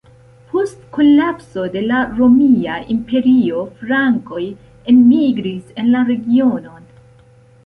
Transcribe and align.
Post 0.51 0.77
kolapso 0.95 1.65
de 1.75 1.83
la 1.91 1.99
Romia 2.19 2.79
Imperio 2.95 3.61
frankoj 3.83 4.43
enmigris 4.95 5.71
en 5.85 5.93
la 5.95 6.03
regionon. 6.11 6.91